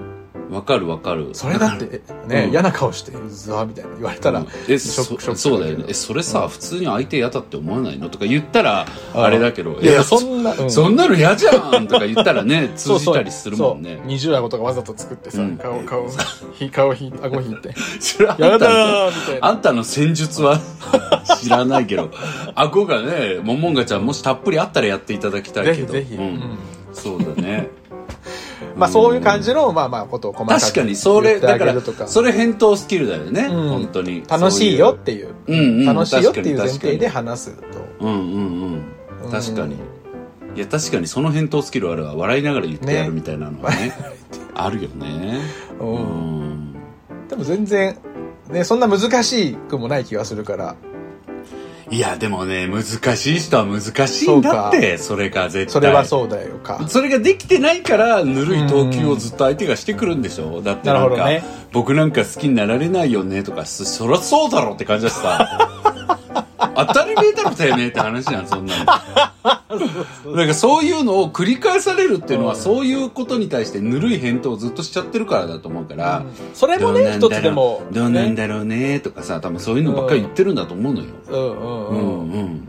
[0.53, 1.31] わかるわかる。
[1.33, 2.51] それだって、ね、うん。
[2.51, 4.47] 嫌な顔して、うざみたいな言われたら、うん。
[4.69, 5.87] えショックショックそそうだよね。
[5.89, 10.71] えそれさ、普通に相手嫌だって思わないのとか言ったらあれだけどいやそそんな、うん。
[10.71, 13.97] そんなの嫌じゃんとか言ったらね 通じたりするもんね。
[13.97, 15.57] そう二重顎とかわざと作ってさ、うん。
[15.57, 16.07] 顔、顔、
[16.53, 17.75] ひ顔ひ、顎引いて。
[17.99, 19.49] それあんたやだのーみたいな。
[19.49, 20.61] あんたの戦術は？
[21.41, 22.11] 知らないけど。
[22.55, 25.93] 顎がねももんがちゃんもしたっぷりあったらやっていただきたいけど。
[25.93, 26.17] ぜひぜひ。
[26.17, 26.59] ううんん。
[26.93, 27.71] そうだね
[28.77, 31.81] まあそういう感じの、まあまあことを細かく確かにそれだから。
[32.07, 35.29] それ返答スキルだよね、うん本当に楽しいよっていう。
[35.29, 37.65] そうんうん楽しいよっていう前提で話すと。
[38.01, 38.83] うんうんうん
[39.31, 39.77] 確かに、
[40.57, 43.93] いや確かにその返答スキルあるわ笑いながら言ってやるみたいなのはね
[44.55, 45.41] あるよね
[45.81, 45.85] う。
[45.85, 46.75] うんん
[47.29, 47.97] でも全然、
[48.51, 50.77] ね、そんな難しくもない気がするから。
[51.93, 52.83] いやでもね難
[53.17, 55.73] しい人は難しいんだってそれが絶対。
[55.73, 56.89] それはそうだよか。
[56.89, 60.63] それができてないからぬるい投球をずっと相手がしてくるんでしょ？
[60.63, 61.45] だってなんか、なるほどね。
[61.73, 66.42] 僕なんか好きになられないよねとかそ そりゃそうだろって感じだしさ
[66.75, 68.85] 当たり前だろてめえって話じゃんそんなの。
[70.37, 76.23] なんかそういうのを繰り返されるっていうのは、うんそういうことに対してぬるい返答をずっとしちゃってるからだと思うから、
[76.55, 77.83] それもね、一つでも。
[77.91, 81.41] どうなんねだろうねとかさ多分そういうのばっかり言ってるんだと思うのよ、うん。
[81.41, 82.31] うんううん。
[82.31, 82.69] んうん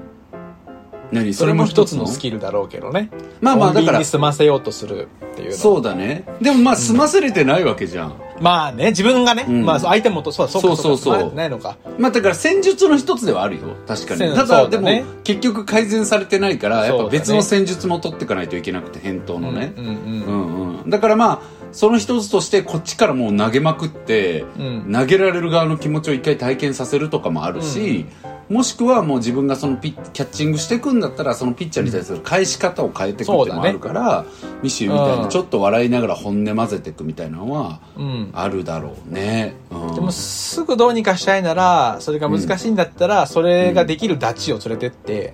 [1.13, 2.07] 何それも一つの？
[2.07, 3.09] スキルだろうけどね。
[3.39, 4.03] まあまあだから。
[4.03, 5.55] 済ませようとするっていうの。
[5.55, 6.25] そうだね。
[6.41, 9.65] でもまあ済ませれてないわけじゃん、まあね、自分がね、うん。
[9.65, 11.33] まあ相手もと、そうそうかそうそうそう。
[11.33, 11.77] ないのか。
[11.97, 13.75] まあだから戦術の一つではあるよ。
[13.87, 14.35] 確かに。
[14.35, 14.89] ただでも
[15.23, 19.73] 結局改善されてないからやっぱ別の戦術も取っていかないといけなくて返答のね。
[19.77, 20.77] うんうんうん。
[20.77, 24.91] うんだからまあその一つとしてこっちからもう投げまくってうん。
[24.91, 28.05] 投げられる側の気持ちを一回体験させるとかもあるし、
[28.49, 34.25] もしくはもう自分がそのピッキャッチングしていくんだったらそのピッチャーに対する返し方を変えていくっていうのもあるから、
[34.61, 35.23] ミシューみたいうん。
[35.23, 38.29] にちょっと笑いながら本音混ぜていくみたいなのはうん。
[38.33, 45.33] あるだろうね、うん、でもすぐどうにかしたいなら、それが難しいんだったら、それができるダチを連れてって、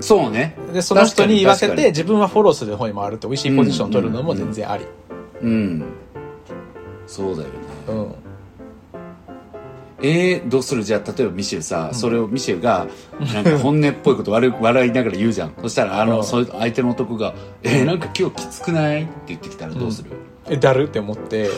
[0.00, 0.56] そうね。
[0.72, 4.84] で、その人に言わせて、自分はフォローする方に回るって、美味しいポジションを取るのも全然あり。
[5.42, 5.84] うん。
[7.06, 7.54] そうだよね。
[7.88, 8.14] うん。
[10.02, 10.82] えー、どうする？
[10.82, 12.86] じゃあ例えばミシェルさ、それをミシェルが
[13.32, 15.52] なんか本音っぽいこと笑い 笑いながら言うじゃん。
[15.62, 16.24] そしたらあの、うん。
[16.24, 20.10] そ相手の男が「えー、なんか今日きつくない?」って言ってきたらどうする、
[20.50, 20.84] え、だる？
[20.84, 21.48] って思って。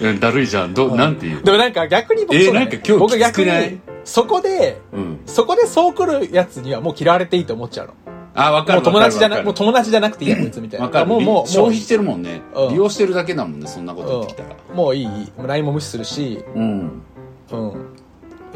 [0.00, 0.74] うん、だるいじゃん。
[0.74, 1.42] どう、なんて言う？
[1.42, 5.18] でもなんか逆に僕えーなんか今日僕逆に、そこで、うん。
[5.26, 7.94] そこでそう来るやつにはもう嫌われていいと思っちゃうの。
[8.36, 9.44] あ分かるもう友達じゃなわかる。
[9.46, 10.86] もう友達じゃなくていいやこいつみたいな。
[10.86, 11.06] わかる。
[11.06, 12.68] もう、もう、消費してるもんね、うん。
[12.70, 14.56] 利用してるだけだもんねそんなこと言ってきたら。
[14.70, 14.76] うん。
[14.76, 15.08] もういい。
[15.44, 17.02] LINE も無視するし、うん。
[17.50, 17.72] うん。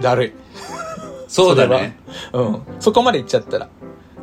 [0.01, 0.33] だるい。
[1.27, 1.97] そうだね。
[2.33, 2.61] うん。
[2.79, 3.69] そこまで行っちゃったら。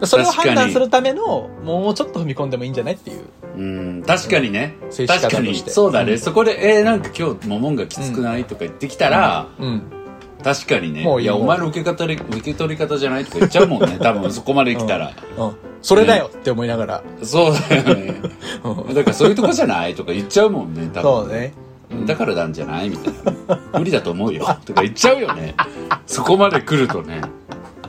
[0.04, 3.26] それを判断するための、もうちょっと踏み込んでもいいんじゃないっていう。
[3.58, 4.04] うん。
[4.06, 4.76] 確かにね。
[5.08, 5.56] 確かに。
[5.56, 6.20] そうだね、うん。
[6.20, 8.46] そこで「えー、なんか今日ももんがきつくない？
[8.46, 9.91] とか言ってきたら、うん。
[10.43, 11.04] 確かにね。
[11.04, 13.97] もういいもうやお前の受け方で受け取り方じゃないとか言っちゃうもんね。
[14.02, 15.56] 多分そこまで来たら、うん。
[15.82, 17.04] それだよって思いながら。
[17.23, 18.15] そうだよね。
[18.63, 18.93] うん。
[18.93, 21.02] だからそういうとこじゃないとか言っちゃうもんね多分。
[21.02, 21.54] そうね。
[21.91, 22.06] うん。
[22.06, 23.13] だからなんじゃないみたい
[23.47, 23.80] な。
[23.80, 24.45] 無理だと思うよ。
[24.65, 25.56] とか言っちゃうよね。
[26.06, 27.21] そこまで来るとね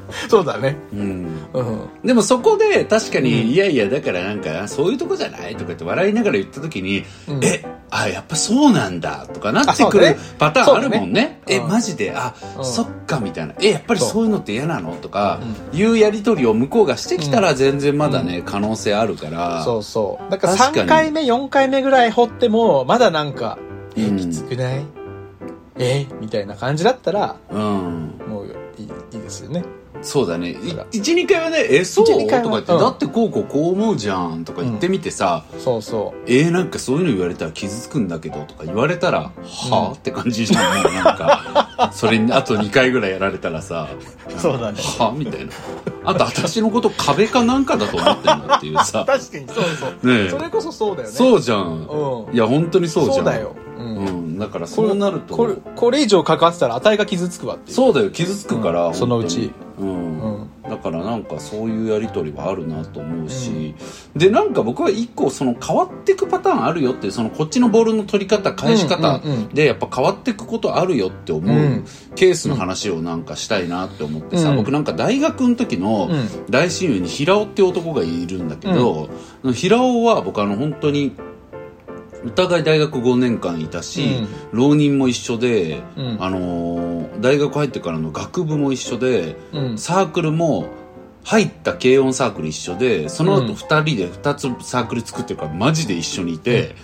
[0.28, 0.76] そうだね。
[0.92, 1.48] うん。
[1.52, 1.88] うん。
[2.04, 3.48] でもそこで確かに、うん。
[3.48, 7.44] いやいやだからなんかそういうとこじゃないとかって笑いながら言った時に、うん。
[7.44, 11.40] えあやっぱそうなんだとかなってくるパターンあるもんね。
[11.46, 11.60] ね。
[11.60, 11.68] うん。
[11.68, 12.12] マジで？
[12.14, 12.64] あ、うん。
[12.64, 13.54] そっかみたいな。
[13.60, 14.24] えやっぱりそう。
[14.24, 15.40] いうのって嫌なのとか、
[15.72, 19.62] いうやり取りを向こうがしてきたら全然まだね、可能性あるから。
[19.64, 20.30] そうそう。
[20.30, 23.58] だから確かに3回目、4回目ぐらい掘っても、まだなんか、
[23.96, 24.16] え、うん。
[24.16, 24.84] きつくない
[25.78, 28.20] えみたいな感じだったら、うん。
[28.28, 28.46] もう
[28.78, 29.64] いいいいですよね。
[30.02, 30.54] そうだね。
[30.54, 30.86] だから。
[30.86, 32.80] 12回はね「えそう?」1 2回はとか言って、うん。
[32.80, 39.32] だってこうこうこう思うじゃん」とか言ってみてさ、そうそえー、なんかそういうの言われたら傷つくんだけどとか言われたら、は
[39.90, 39.92] あ？
[39.92, 41.90] って感じじゃんもうなんか。
[41.92, 43.88] それにあと2回ぐらいやられたらさ
[44.36, 44.78] そうだね。
[44.98, 45.12] はあ？
[45.16, 45.52] みたいな。
[46.04, 49.02] あと私のこと壁かなんかだと思ってんだっていうさ。
[49.02, 49.06] う。
[49.06, 50.12] 確かにそうそう。
[50.12, 50.30] ねえ。
[50.30, 51.14] それこそそうだよね。
[51.14, 52.34] そうじゃん、うん。
[52.34, 53.16] いや本当にそうじゃん。
[53.16, 53.54] そうだよ。
[53.78, 53.82] う。
[53.82, 57.76] うんんだからそうなるとこれ、これ以上関わってたら値が傷つくわっていう。
[57.76, 59.52] そうだよ傷つくから、うんそのうち。
[59.78, 60.20] うん。
[60.20, 60.48] うん。
[60.68, 63.74] だからなんかそういうやり取りはあるなと思うし、
[64.14, 71.84] でなんか僕は一個その変わっていくパターンあるよってそのこっちのボールの取り方返し方うんうんうんでやっぱ変わっていくことあるよって思う、うん。
[72.16, 74.56] ケースの話をなんかしたいなって思ってさ、うん。
[74.56, 76.28] 僕なんか大学の時のうん。
[76.50, 79.08] 大親友に平尾っていう男がいるんだけど、
[79.54, 81.12] 平尾は僕あの本当に
[82.26, 89.78] お互い大学5年間いたし、浪人も一緒で、うんあのー大学入ってからの学部も一緒で、うん。
[89.78, 90.68] サークルも
[91.24, 96.74] 入った軽音サークル一緒でその後うん2人で2つサークル作ってるからマジで一緒にいて。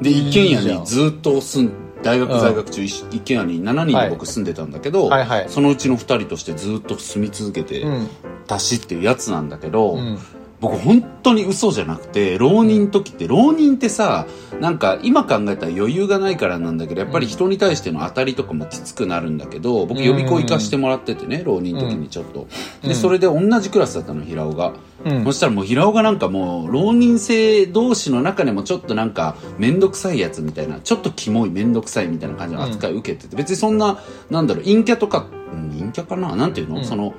[0.00, 8.08] で一軒家にずっと住ん大学うん在学中一一軒家に7人で僕住んでたんだけど、はいはいそのうちの2人としてずっと住み続けてうん。
[8.46, 10.18] たしっていうやつなんだけど、うん。
[10.62, 14.26] 僕本当に嘘じゃなくて浪人の時って浪人ってさ
[14.60, 22.46] なんか今考えたら余裕がないからなんだけどやっぱり人に対しての当たりとかもきつくなるんだけど僕予備校行かしてもらっててね浪人の時にちょっと。
[22.82, 22.88] うん。
[22.88, 24.72] でそれで同じクラスだったの平尾が。
[25.04, 25.24] うん。
[25.24, 33.98] そしたらもう平尾がなんかもう浪人生同士の中でもちょっとなんか面倒くさいやつみたいなちょっとキモい面倒くさいみたいな感じの扱いを受けてて別にそんな
[34.30, 36.36] なんだろう陰キャとかうん陰キャかな？
[36.36, 36.84] なんていうの、うん。
[36.84, 37.14] その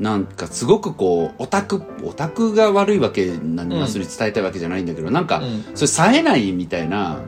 [0.00, 5.64] なんかすごくこうオタクオタクが悪いわけ何うんまそれ伝えたいわけじゃないんだけどなんかうん。
[5.74, 7.20] それ冴えないみたいな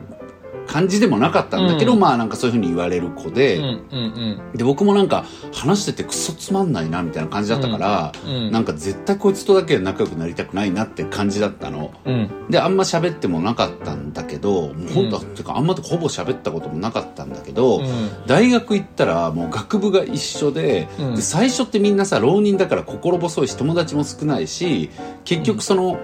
[0.69, 1.99] 感じでもなかったんだけど、うん。
[1.99, 8.31] まあなんかそういうふうに言われる子で、うんうんで僕もなんか話しててクソつまんないなみたいな感じだったから、うん。
[8.31, 11.91] うんなんか絶対こいつとだけは仲良くなりたくないなって感じだったの。
[12.05, 12.29] うん。
[12.49, 17.87] であんま喋ってもなかったんだけどもう本当、うんてかあんまほぼ喋ったこともなかったんだけど、うん。
[18.27, 21.15] 大学行ったらもう学部が一緒で,、うん。
[21.15, 24.91] で最初ってみんなさ浪人だから心細いし友達も少ないし
[25.25, 25.99] 結局その、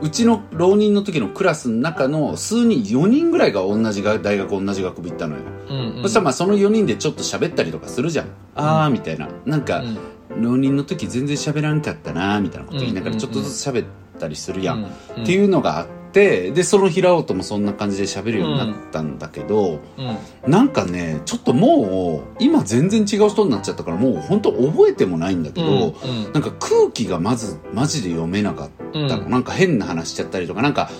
[0.00, 9.28] うちの浪人の時のクラスの中の数人4人ぐらいが同じが大学同じ学部行ったのよ、うんそしたらまあその4人でちょっと喋ったりとかするじゃん、ああみたいな。
[9.44, 9.98] なんか、うん。
[10.42, 13.86] 浪人の時全然喋らんかったなみたいなこと言いながうんらちょっとずつ喋っ
[14.20, 14.84] たりするやん、
[15.16, 15.22] うん。
[15.22, 20.50] っていうのがあってでその平尾ともそんな感じで喋るようになったんだけど、うん。
[20.50, 26.32] なんかねちょっともう今全然違う人になっちゃったからもう本当覚えてもないんだけど、うん。
[26.32, 29.30] なんか空気がまずマジで読めなかったの、うん。
[29.30, 30.90] なんか変な話しちゃったりとかなんか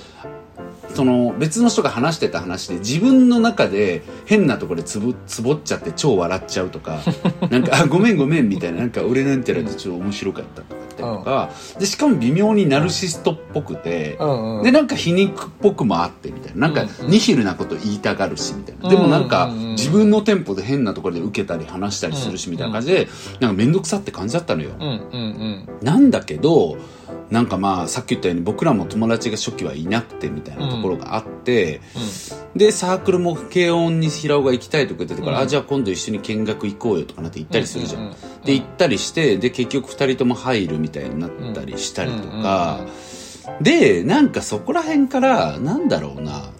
[0.94, 7.00] その別の人が話してた話で自分の中で変なところでつぶつぼっちゃって超笑っちゃうとか
[7.50, 18.88] なんかあごめんごめんみたいななんか俺なんてらでちょっと面白かったとか言ったりとか、でしかも微妙にナルシストっぽくて、うんうんでなんか皮肉っぽくもあってみたいななんかうんうんニヒルなこと言いたがるしみたいな。
[18.88, 19.70] でもなんかうんうんうん。
[19.72, 23.08] 自分のテンポで変なところで受けたり話したりするしみたいな感じで
[23.40, 24.70] なんか面倒くさって感じだったのよ。
[24.78, 26.76] うんうんなんだけど
[27.30, 31.80] なんかまあさっき言ったように僕らも友達が初期はいなくてみたいなところがあって、
[32.56, 35.44] でサークルも軽音に平尾が行きたいとか言ってたから、うん。
[35.44, 42.86] あじゃあ今度一緒に見学行こうよとかなって行ったりするじゃん、うんうんうんで行ったりしてで結局2人とも入るみたいになったりしたりとか、
[43.60, 46.50] でなんかそこら辺からなんだろうな。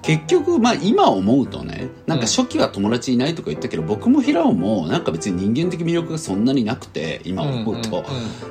[0.00, 8.04] 結局まあ今思うとねなんか初期は友達いないとか言ったけど、僕も平尾もなんか別に人間的魅力がそんなになくて今思うと、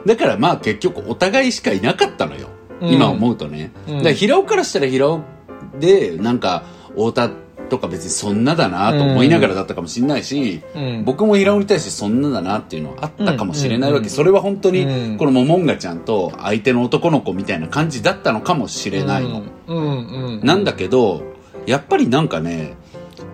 [0.06, 3.98] だからまあ結局お互いしかいなかったのよ、うん今思うとね、うん。
[3.98, 5.22] だから平尾からしたら平尾
[5.80, 7.32] でなんか太田
[7.70, 11.06] とか別にそんなだなと思いながらだったかもしれないし、うん。
[11.06, 14.10] 僕も平尾に対してそんなだなっていうのはあったかもしれないわけ、うん。
[14.10, 15.17] それは本当にうん。
[15.17, 19.78] このモモンガちゃんと相手の男の子みたいな感じだったのかもしれないの、うん。
[19.78, 20.38] うん。
[20.38, 20.46] うん。
[20.46, 21.24] なんだけど
[21.65, 22.76] やっぱりなんかね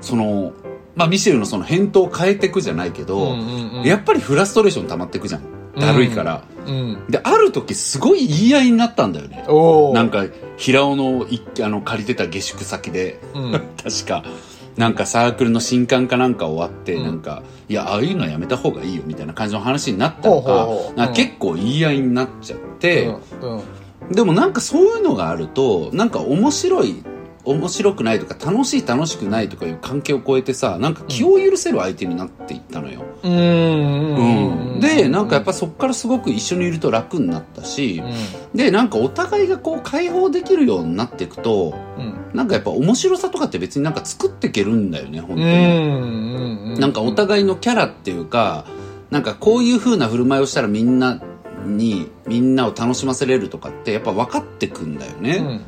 [0.01, 0.53] その
[0.95, 3.35] まあミシェルのその返答を変えていくじゃないけど、
[3.83, 5.43] やっぱりフラストレーション溜まっていくじゃん
[5.79, 7.05] だるいから、うん。
[7.09, 9.45] である時すごい言い合いになったんだよね。
[9.93, 10.25] なんか
[10.57, 13.19] 平尾のいあの借りてた下宿先で。
[13.33, 13.51] うん。
[13.83, 14.23] 確か。
[14.75, 17.03] なんかサークルの新刊かなんか終わって、うん。
[17.03, 23.11] なんか、いや、ああいうのはやめた方がいいよみたいな感じの話になったのか、か結構言い合いになっちゃって、
[24.11, 27.03] でもなんかそういうのがあると、なんか面白い、
[27.43, 32.86] 面白くないとか楽しい楽しくないとかいう関係を超えてさ、なんか気を許せる相手になっていったのよ。
[33.27, 34.79] うんうんうんうん。
[34.79, 38.01] で、なんかやっぱそこからすごく一緒にいると楽になったし、
[38.53, 45.47] で、なんかお互いがこう解放できるようになっていくと、うんなんかやっぱ面白さとかって別になんか作っていけるんだよね、本当うんに。
[45.47, 48.65] うんうんなんかお互いのキャラっていうか、
[49.09, 51.21] なんかこういう風な振る舞いをしたらみんな
[51.65, 55.37] に、みんなを楽しませれるとかってやっぱ分かってくんだよね。
[55.37, 55.61] うん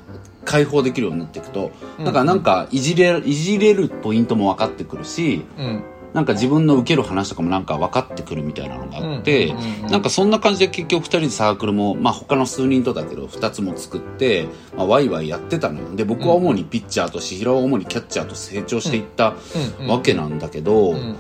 [0.46, 1.72] 解放できるようになっていくと。
[2.00, 9.92] うんだからなんかいじれ、いじれるポイントも分かってくるし、うんなんか自分の受ける話とかもなんか分かってくるみたいなのがあって、うんうんうんうん。
[9.92, 15.96] なんかそんな感じで結局二人でサークルも、まあ他の数人とだけど二つも作って、まあワイワイやってたのよ。
[15.96, 19.36] で、僕は主にピッチャーとし、ひろは主にキャッチャーと成長していった
[19.80, 19.88] うん。
[19.88, 21.16] わけなんだけど、うん。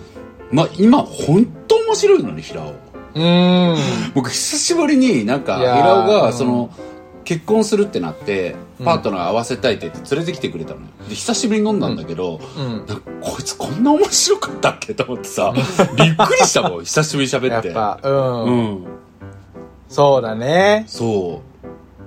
[0.51, 2.73] まあ今本当面白いのね、平尾。
[3.15, 3.75] うん。
[4.15, 6.71] 僕久しぶりになんか平尾うんがその、
[7.29, 8.85] 結婚するってなってうん。
[8.85, 10.87] パートナー合わせたいって言って連れてきてくれたのよ。
[11.07, 12.85] で久しぶりに飲んだんだけど、うん。
[13.21, 15.53] こいつこんな面白かったっけと思ってさ
[15.95, 18.43] びっくりしたもん久しぶりに喋っやってぱうん。
[18.45, 18.87] うん。
[19.89, 20.85] そうだね。
[20.87, 21.43] そ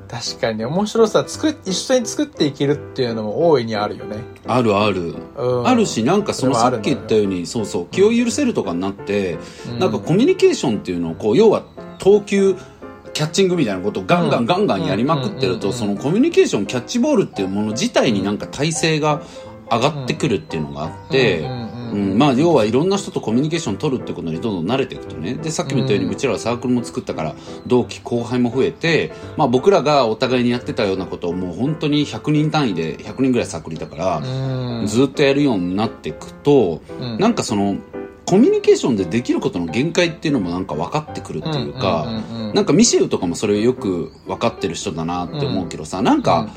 [0.09, 4.17] 確かに面白さ作っ一緒に作っていけるっていうのも大いにあるよね。
[4.17, 5.69] うあるある、うん。
[5.69, 9.79] あるしなんかそのさっき言ったようにそうそう気を許せるとかになって、うん。
[9.79, 11.63] なんかコミュニケーションっていうのをこう要は
[11.99, 12.57] 投球
[13.13, 14.45] キャッチングみたいなことをガンガうん。
[14.45, 19.23] ンガンガンやりまくってるとそのコミュニケーションキャッチボールっていうもの自体になんか体勢が
[19.71, 21.73] 上がってくるっていうのがあって、うん
[22.19, 25.35] まあ要はいろんな人とコミュニケーション取るってことにどんどん慣れていくとね。
[25.35, 27.35] でさっきも言ったようにうちらはサークルも作ったから
[27.67, 34.87] 同期後輩も増えて、まあ、僕らがお互いにやってたようなことをもう本当に100人単位で100人ぐらいサークルいたから、うん。
[34.87, 37.19] ずっとやるようになっていくと、うん。
[37.19, 37.77] なんかその
[38.33, 42.07] コミュニケーションでできることの限界っていうのもなんか分かってくるっていうか、
[42.55, 46.49] なんかミシェルとかもそれをよく分かってる人だなって思うけどさ、なんか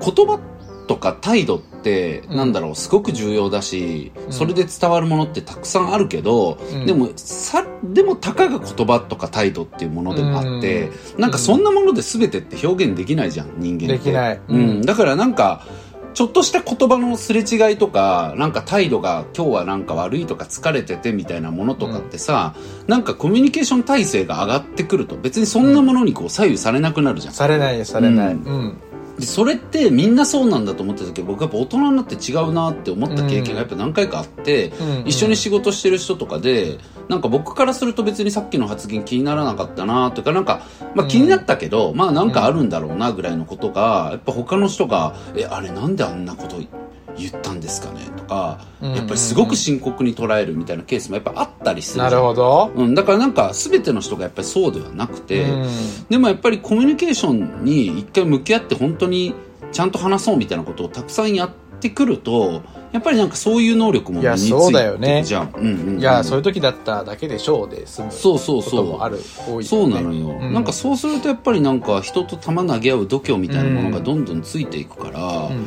[0.00, 0.40] 言葉
[0.86, 4.32] とか態度って、うんなんだろう、すごく重要だし、うん。
[4.32, 6.86] それで伝わるものってたくさんあるけど、うん。
[6.86, 13.98] でも、さ、でもたかが言葉とか態度っていうものでもあって、なんかそんなもので全てって表現できないじゃん、人間って。
[13.98, 14.40] できない。
[14.48, 14.82] うん。
[14.82, 15.66] だからなんか、
[16.18, 22.56] ちょっとした言葉のすれ違いとか、なんか態度が今日はなんか悪いとか疲れててみたいなものとかってさ、
[22.88, 27.34] なんかコミュニケーション体制が上がってくると別にそんなものにこう左右されなくなるじゃん。
[27.34, 28.76] されないされない、ううん。
[29.16, 35.06] でそれってみんなそうなんだと思ってたけど僕やっぱ大人になって違うなって思った経験がやっぱ何回かあって、うん。
[35.06, 40.62] 一緒に仕事してる人とかでなんか僕からすると別にさっきの発言気にならなかったなというかなんか、
[40.94, 46.58] まあ、気になったけど、まあなんかあるんだろうなぐらいのことがやっぱ他の人が「えあれなんであんなこと
[47.16, 48.94] 言ったんですかね?」とかうん。
[48.94, 55.68] やっぱりすごく深刻に捉えるみたいなケースもやっぱあったりするなるほど、うん、だからなんか全ての人がやっぱりそうではなくて、うん。
[56.08, 59.34] でもやっぱりコミュニケーションに一回向き合って本当に
[59.72, 62.62] ちゃんと話そうみたいなことをたくさんやってくると
[62.92, 65.52] やっぱりなんかそういう能力も身についてねくじゃん。
[65.56, 66.00] うんうんうん。
[66.00, 70.52] いやそういう時だっただけでしょうで済むそうそうことそうもある多いそうなのよ、うん。
[70.52, 75.66] なんかそうするとやっぱりなんか人と球投げ合う度胸みたいなものがどんどんついていくから、うんうん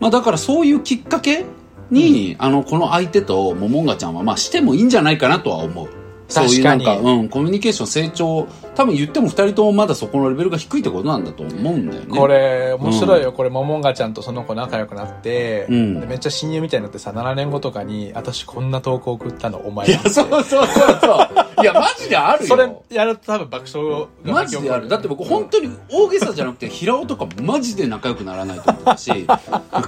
[0.00, 1.44] まあだからそういうきっかけ
[1.90, 5.88] に、あのこの相手とモモンガちゃんはまあしてもいいんじゃないかなとは思う
[6.28, 12.16] そういうなんかうん、コミュニケーション成長多分言っても二人ともまだそこのレベルが低いってことなんだと思うんだよね。
[12.16, 16.00] これ面白いよ、これモモンガちゃんとその子仲良くなって、うん。
[16.00, 19.88] でめっちゃ親友みたいになってさ7年後とかに私こんな投稿送ったのお前。
[19.88, 21.62] いやそうそうそうそう。
[21.62, 22.48] いやマジであるよ。
[22.48, 24.88] それやると多分爆笑がマジである。
[24.88, 29.26] だって僕本当に大げさじゃなくて、平尾とかマジで仲良くならないと思ってたし、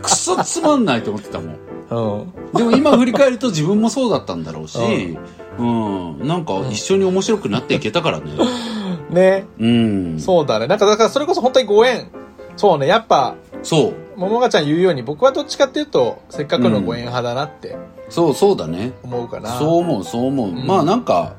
[0.03, 1.71] クソつまんないと思ってたもん。
[1.91, 2.33] うん。
[2.57, 5.19] でも今振り返ると自分もそうだったんだろうし、うん、
[5.61, 8.33] なんか一緒に面白くなっていけたからね。
[9.11, 10.21] ねうん。
[10.21, 12.09] そうだねなんかだからそれこそ本当にご縁
[12.57, 14.19] そうねやっぱそう。
[14.19, 17.77] ももがちゃん言うように僕はどっちかっていうとせっかくのご縁派だなって
[18.11, 18.93] そう、そうだね。
[19.05, 20.49] 思うかな、そう思う、そう思う。
[20.51, 21.37] んまあなんか、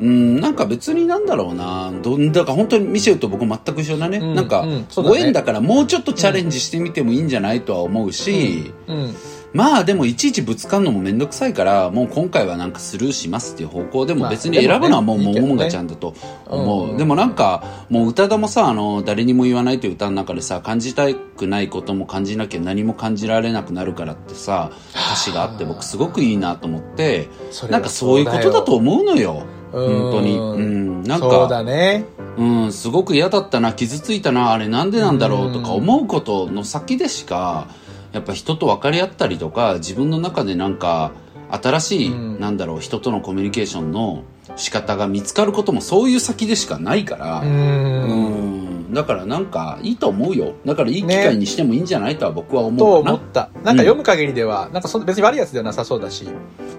[0.00, 1.92] うん、なんか別になんだろうな。
[2.02, 4.18] どんだか本当にミシェルと僕全く一緒だね。
[4.18, 9.14] うんなんか、ご縁だからもうちょっとチャレンジしてみてもいいんじゃないとは思うし、うん
[9.52, 16.14] まあでもいちいちぶつかるのもめんどくさいから、もう今回はなんかスルーしますっていう方向でもまあ別に選ぶのはもうでもねももがちゃんだと
[16.46, 16.90] 思う。
[16.92, 27.28] うんでもなんか、もう宇多田もさ、あの、誰にも言わないという歌の中でさ、感じたくないことも感じなきゃ何も感じられなくなるからってさ、歌詞があって僕すごくいいなと思って、
[27.70, 29.44] なんかそういうことだと思うのよ。
[29.44, 30.38] うん本当に。
[30.38, 31.02] うん。
[31.04, 32.04] なんそうか、だね
[32.36, 37.68] うん、すごく嫌だったな、傷ついたな、あれなんでなんだろうとか思うことの先でしか、
[38.12, 41.12] やっぱ人と分かり合ったりとか自分の中でなんか
[41.50, 44.24] 新しい、うんなんだろう人とのコミュニケーションの
[44.56, 48.92] 仕方が見つかることもそういう先でしかないからううんん。
[48.92, 53.50] だからなんかいいと思うよだからいい機ね会にしてもいいんじゃないとは僕はと思うかな、思った。
[53.62, 56.26] なんか読む限りでは、なんかそ別に悪いやつではなさそうだし。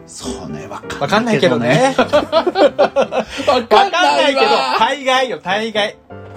[0.05, 1.95] そうねわかんないけどね。
[1.97, 4.47] わ わかんないけど、
[4.79, 5.95] 大概よ、大概。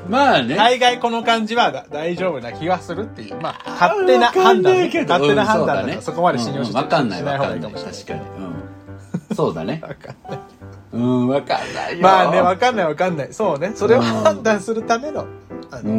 [0.08, 3.40] まあね、大概この感じはだ大丈夫な気はするっていう。
[3.40, 7.72] まあ、勝手な判断勝手な判断だうんから、そこまで信用してうんわかんないわかんない。
[7.72, 10.40] 確かに、うん、そうだねわかんない。
[10.92, 11.28] うん。
[11.28, 12.02] わかんないよ。
[12.02, 13.32] まあね、わかんないわかんない。
[13.32, 13.72] そうね。
[13.74, 15.26] それを判断するための、
[15.70, 15.92] あうの、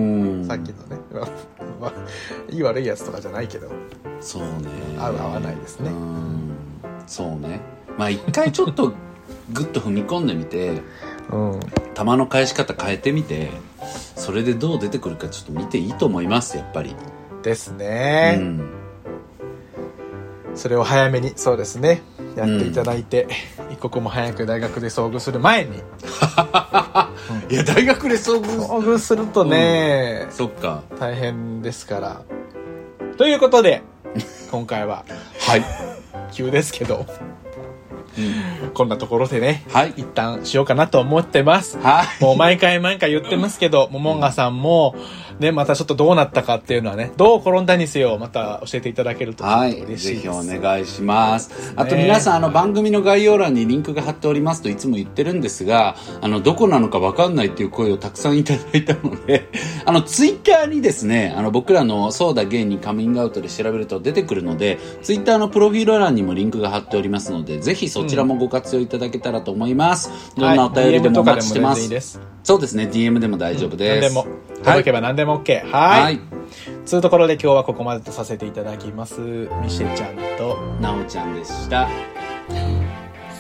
[0.44, 0.46] ん。
[0.48, 1.28] さっきのね、まあ、
[1.82, 1.92] まあ、
[2.50, 3.68] いい悪いやつとかじゃないけど、
[4.22, 4.48] そうね。
[4.98, 5.90] 合う合わないですね。
[5.90, 6.56] うん。
[7.06, 7.60] そうね。
[7.98, 8.94] まあ一回ちょっと
[9.54, 10.82] グッと踏み込んでみて
[11.32, 11.60] うん。
[11.96, 13.50] 球の返し方変えてみて。
[14.28, 16.96] それでどう出てくるかちょっと見ていいと思いますやっぱり、
[17.44, 18.70] ですうね、ん、
[20.56, 22.02] それを早めに、そうですね、
[22.36, 23.28] やっていただいて、
[23.72, 25.78] 一刻も早く大学で遭遇する前に、
[27.50, 30.84] いや大学で遭遇遭遇するとね、そっか。
[31.00, 32.22] 大変ですから。
[33.18, 33.82] ということで、
[34.52, 35.06] 今回は、
[35.40, 35.64] はい、
[36.34, 37.06] 急ですけど、
[38.18, 39.94] うん、こんなところでね、はい。
[39.98, 41.78] 一旦しようかなと思ってます。
[41.78, 42.24] はい。
[42.24, 44.96] もう毎回毎回言ってますけど、ももんがさんも、
[45.40, 49.72] ね、またちょっとどうなったかっていうのはね、どう転んだにせよ、また教えていただけるとちょっとはい。
[49.72, 50.30] ぜひ嬉しいです。
[50.30, 51.74] お願いします。
[51.76, 59.50] あと皆さん、あの、番組の概要欄にリンクが貼っておりますといつも言ってるんですが、あの、どこなのかわかんないっていう声をたくさんいただいたので、
[59.86, 70.12] あの、ツイッターにですね、あの、僕らのそうだ芸にカミングアウトで調べると出てくるので、ツイッターのプロフィール欄にもリンクが貼っておりますので、ぜひそちらもご活用いただけたらと思います。
[70.36, 71.80] どんなお便りでもお待ちしてます。
[71.80, 72.20] はいいいです。
[72.44, 74.14] そうですね、DM でも大丈夫です。
[74.16, 74.47] 何でも。
[74.64, 75.66] 届けば何でも OK。
[75.70, 76.02] はい。
[76.02, 76.20] はい。
[76.86, 79.20] つうところで今日はここまでとさせていただきます。
[79.22, 81.88] ミシェちゃんと、なおちゃんでした。